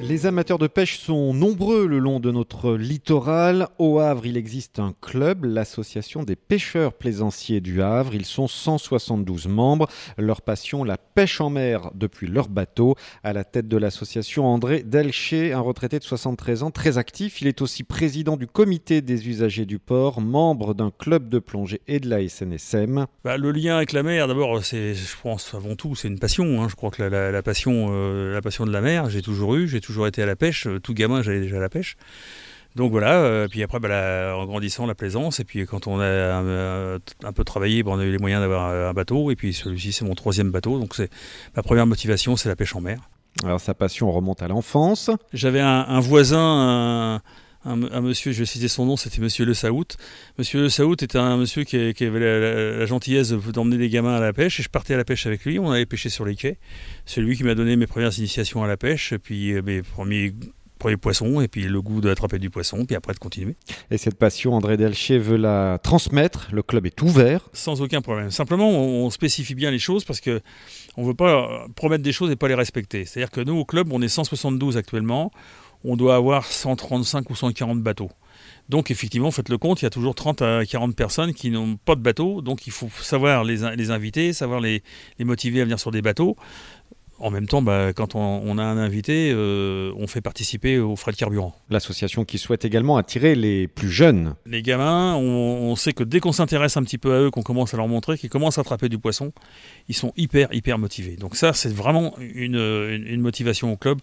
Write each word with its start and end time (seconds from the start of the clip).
Les 0.00 0.26
amateurs 0.26 0.58
de 0.58 0.68
pêche 0.68 0.98
sont 1.00 1.34
nombreux 1.34 1.86
le 1.86 1.98
long 1.98 2.20
de 2.20 2.30
notre 2.30 2.74
littoral. 2.76 3.68
Au 3.78 3.98
Havre, 3.98 4.24
il 4.26 4.36
existe 4.36 4.78
un 4.78 4.94
club, 5.02 5.44
l'association 5.44 6.22
des 6.22 6.36
pêcheurs 6.36 6.94
plaisanciers 6.94 7.60
du 7.60 7.82
Havre. 7.82 8.14
Ils 8.14 8.24
sont 8.24 8.46
172 8.46 9.48
membres. 9.48 9.88
Leur 10.16 10.40
passion, 10.40 10.82
la 10.84 10.96
pêche 10.96 11.40
en 11.40 11.50
mer 11.50 11.90
depuis 11.94 12.28
leur 12.28 12.48
bateau. 12.48 12.94
À 13.24 13.32
la 13.32 13.44
tête 13.44 13.66
de 13.68 13.76
l'association, 13.76 14.46
André 14.46 14.82
Delché, 14.82 15.52
un 15.52 15.60
retraité 15.60 15.98
de 15.98 16.04
73 16.04 16.62
ans, 16.62 16.70
très 16.70 16.96
actif. 16.96 17.42
Il 17.42 17.48
est 17.48 17.60
aussi 17.60 17.82
président 17.82 18.36
du 18.36 18.46
comité 18.46 19.02
des 19.02 19.28
usagers 19.28 19.66
du 19.66 19.78
port, 19.80 20.20
membre 20.22 20.74
d'un 20.74 20.92
club 20.96 21.28
de 21.28 21.40
plongée 21.40 21.82
et 21.88 21.98
de 22.00 22.08
la 22.08 22.26
SNSM. 22.26 23.06
Bah, 23.24 23.36
le 23.36 23.50
lien 23.50 23.76
avec 23.76 23.92
la 23.92 24.04
mer, 24.04 24.28
d'abord, 24.28 24.64
c'est, 24.64 24.94
je 24.94 25.16
pense 25.22 25.52
avant 25.54 25.74
tout, 25.74 25.96
c'est 25.96 26.08
une 26.08 26.20
passion. 26.20 26.62
hein. 26.62 26.68
Je 26.70 26.76
crois 26.76 26.90
que 26.90 27.02
la, 27.02 27.42
passion, 27.42 27.88
euh, 27.90 28.32
la 28.32 28.40
passion 28.40 28.64
de 28.64 28.70
la 28.72 28.80
mer, 28.80 29.10
j'ai 29.10 29.22
toujours 29.22 29.56
eu, 29.56 29.68
été 30.06 30.22
à 30.22 30.26
la 30.26 30.36
pêche. 30.36 30.66
Euh, 30.66 30.78
Tout 30.80 30.94
gamin, 30.94 31.22
j'allais 31.22 31.40
déjà 31.40 31.56
à 31.56 31.60
la 31.60 31.68
pêche. 31.68 31.96
Donc 32.76 32.92
voilà, 32.92 33.14
euh, 33.22 33.48
puis 33.48 33.62
après, 33.62 33.80
bah, 33.80 33.88
la- 33.88 34.36
en 34.36 34.44
grandissant, 34.46 34.86
la 34.86 34.94
plaisance, 34.94 35.40
et 35.40 35.44
puis 35.44 35.66
quand 35.66 35.86
on 35.88 36.00
a 36.00 36.34
un 37.24 37.32
peu 37.34 37.42
travaillé, 37.42 37.82
bah, 37.82 37.90
on 37.94 37.98
a 37.98 38.04
eu 38.04 38.12
les 38.12 38.18
moyens 38.18 38.40
d'avoir 38.42 38.66
un 38.70 38.92
bateau, 38.92 39.30
et 39.30 39.36
puis 39.36 39.52
celui-ci, 39.52 39.92
c'est 39.92 40.04
mon 40.04 40.14
troisième 40.14 40.50
bateau, 40.52 40.78
donc 40.78 40.94
c'est 40.94 41.10
ma 41.56 41.62
première 41.62 41.86
motivation, 41.86 42.36
c'est 42.36 42.48
la 42.48 42.54
pêche 42.56 42.76
en 42.76 42.80
mer. 42.80 43.00
Alors 43.42 43.60
sa 43.60 43.74
passion 43.74 44.12
remonte 44.12 44.42
à 44.42 44.48
l'enfance. 44.48 45.10
J'avais 45.32 45.60
un, 45.60 45.86
un 45.88 46.00
voisin, 46.00 46.38
un, 46.40 47.20
un- 47.64 47.82
un 47.90 48.00
monsieur, 48.00 48.32
je 48.32 48.38
vais 48.40 48.46
citer 48.46 48.68
son 48.68 48.86
nom, 48.86 48.96
c'était 48.96 49.20
Monsieur 49.20 49.44
Le 49.44 49.54
Saout. 49.54 49.84
Monsieur 50.38 50.60
Le 50.60 50.68
Saout 50.68 50.94
était 51.02 51.18
un 51.18 51.36
monsieur 51.36 51.64
qui, 51.64 51.92
qui 51.94 52.04
avait 52.04 52.20
la, 52.20 52.38
la- 52.38 52.76
la 52.78 52.86
gentillesse 52.86 53.30
de- 53.30 53.52
d'emmener 53.52 53.78
des 53.78 53.88
gamins 53.88 54.16
à 54.16 54.20
la 54.20 54.32
pêche, 54.32 54.60
et 54.60 54.62
je 54.62 54.68
partais 54.68 54.94
à 54.94 54.96
la 54.96 55.04
pêche 55.04 55.26
avec 55.26 55.44
lui. 55.44 55.58
On 55.58 55.70
allait 55.70 55.86
pêcher 55.86 56.08
sur 56.08 56.24
les 56.24 56.36
quais. 56.36 56.58
C'est 57.06 57.20
lui 57.20 57.36
qui 57.36 57.44
m'a 57.44 57.54
donné 57.54 57.76
mes 57.76 57.86
premières 57.86 58.16
initiations 58.18 58.62
à 58.62 58.66
la 58.68 58.76
pêche, 58.76 59.12
et 59.12 59.18
puis 59.18 59.52
euh, 59.52 59.62
mes 59.62 59.82
premiers, 59.82 60.32
premiers 60.78 60.96
poissons, 60.96 61.40
et 61.40 61.48
puis 61.48 61.64
le 61.64 61.82
goût 61.82 62.00
d'attraper 62.00 62.38
du 62.38 62.50
poisson, 62.50 62.84
puis 62.86 62.94
après 62.94 63.12
de 63.12 63.18
continuer. 63.18 63.56
Et 63.90 63.98
cette 63.98 64.14
passion, 64.16 64.54
André 64.54 64.76
Delché 64.76 65.18
veut 65.18 65.36
la 65.36 65.80
transmettre. 65.82 66.48
Le 66.52 66.62
club 66.62 66.86
est 66.86 67.02
ouvert. 67.02 67.48
Sans 67.52 67.82
aucun 67.82 68.00
problème. 68.00 68.30
Simplement, 68.30 68.70
on, 68.70 69.10
spécifie 69.10 69.56
bien 69.56 69.72
les 69.72 69.80
choses 69.80 70.04
parce 70.04 70.20
que 70.20 70.40
on 70.96 71.02
ne 71.02 71.08
veut 71.08 71.14
pas 71.14 71.66
promettre 71.74 72.04
des 72.04 72.12
choses 72.12 72.30
et 72.30 72.36
pas 72.36 72.46
les 72.46 72.54
respecter. 72.54 73.04
C'est-à-dire 73.04 73.32
que 73.32 73.40
nous, 73.40 73.56
au 73.56 73.64
club, 73.64 73.92
on 73.92 74.00
est 74.00 74.08
172 74.08 74.76
actuellement. 74.76 75.32
On 75.84 75.96
doit 75.96 76.16
avoir 76.16 76.44
135 76.46 77.30
ou 77.30 77.34
140 77.34 77.80
bateaux. 77.82 78.10
Donc, 78.68 78.90
effectivement, 78.90 79.30
faites 79.30 79.48
le 79.48 79.58
compte, 79.58 79.80
il 79.80 79.84
y 79.84 79.86
a 79.86 79.90
toujours 79.90 80.14
30 80.14 80.42
à 80.42 80.64
40 80.66 80.94
personnes 80.94 81.32
qui 81.32 81.50
n'ont 81.50 81.76
pas 81.76 81.94
de 81.94 82.00
bateau. 82.02 82.42
Donc, 82.42 82.66
il 82.66 82.72
faut 82.72 82.88
savoir 83.00 83.44
les, 83.44 83.64
in- 83.64 83.74
les 83.74 83.90
inviter, 83.90 84.32
savoir 84.32 84.60
les, 84.60 84.82
les 85.18 85.24
motiver 85.24 85.60
à 85.60 85.64
venir 85.64 85.80
sur 85.80 85.90
des 85.90 86.02
bateaux. 86.02 86.36
En 87.20 87.30
même 87.32 87.48
temps, 87.48 87.62
bah, 87.62 87.92
quand 87.94 88.14
on, 88.14 88.20
on 88.44 88.58
a 88.58 88.62
un 88.62 88.76
invité, 88.78 89.32
euh, 89.34 89.92
on 89.96 90.06
fait 90.06 90.20
participer 90.20 90.78
aux 90.78 90.94
frais 90.94 91.10
de 91.10 91.16
carburant. 91.16 91.56
L'association 91.68 92.24
qui 92.24 92.38
souhaite 92.38 92.64
également 92.64 92.96
attirer 92.96 93.34
les 93.34 93.66
plus 93.66 93.90
jeunes. 93.90 94.34
Les 94.46 94.62
gamins, 94.62 95.16
on, 95.16 95.22
on 95.22 95.74
sait 95.74 95.92
que 95.92 96.04
dès 96.04 96.20
qu'on 96.20 96.30
s'intéresse 96.30 96.76
un 96.76 96.84
petit 96.84 96.98
peu 96.98 97.12
à 97.14 97.20
eux, 97.22 97.30
qu'on 97.32 97.42
commence 97.42 97.74
à 97.74 97.76
leur 97.76 97.88
montrer 97.88 98.16
qu'ils 98.18 98.30
commencent 98.30 98.58
à 98.58 98.60
attraper 98.60 98.88
du 98.88 98.98
poisson, 98.98 99.32
ils 99.88 99.96
sont 99.96 100.12
hyper, 100.16 100.46
hyper 100.54 100.78
motivés. 100.78 101.16
Donc 101.16 101.34
ça, 101.34 101.52
c'est 101.54 101.72
vraiment 101.74 102.14
une, 102.20 102.54
une- 102.54 103.06
une 103.08 103.20
motivation 103.20 103.72
au 103.72 103.76
club. 103.76 103.98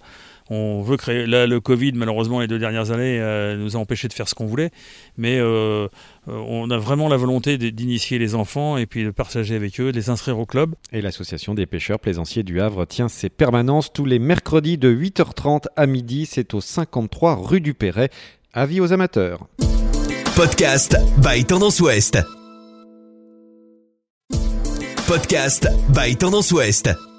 On 0.50 0.82
veut 0.84 0.98
créer... 0.98 1.26
Là, 1.26 1.48
le 1.48 1.60
Covid, 1.60 1.94
malheureusement, 1.94 2.40
les 2.40 2.48
deux 2.48 2.60
dernières 2.60 2.92
années, 2.92 3.20
euh, 3.20 3.58
nous 3.58 3.76
a 3.76 3.80
empêchés 3.80 4.08
de 4.08 4.14
faire 4.14 4.30
ce 4.30 4.36
qu'on 4.36 4.46
voulait. 4.46 4.70
Mais 5.18 5.40
euh, 5.40 5.88
euh, 6.28 6.32
on 6.48 6.70
a 6.70 6.78
vraiment 6.78 7.08
la 7.08 7.18
volonté 7.18 7.58
d'initier 7.58 8.20
les 8.20 8.36
enfants 8.36 8.78
et 8.78 8.86
puis 8.86 9.04
de 9.04 9.12
partager 9.12 9.56
avec 9.56 9.80
eux, 9.80 9.92
de 9.92 9.98
les 9.98 10.10
inscrire 10.10 10.38
au 10.38 10.46
club. 10.46 10.76
Et 10.92 11.02
l'association 11.02 11.56
des 11.56 11.66
pêcheurs 11.66 12.00
plaisanciers 12.00 12.44
du 12.44 12.62
Havre 12.62 12.86
tient 12.86 13.10
ses 13.10 13.30
permanences 13.30 13.92
tous 13.92 14.06
les 14.06 14.20
mercredis 14.20 14.78
de 14.78 14.94
8h30 14.94 15.66
à 15.76 15.88
midi. 15.88 16.28
C'est 16.28 16.54
au 16.54 16.62
53 16.62 17.36
rue 17.36 17.62
du 17.62 17.74
Perret. 17.74 18.10
Avis 18.54 18.82
aux 18.82 18.94
amateurs. 18.94 19.48
Podcast 20.36 20.96
by 21.18 21.44
Tendance 21.44 21.80
Ouest. 21.80 22.20
Podcast 25.08 25.68
by 25.90 26.16
Tendance 26.16 26.52
Ouest. 26.52 27.15